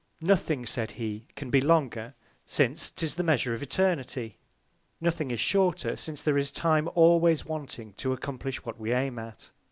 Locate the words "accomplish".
8.11-8.65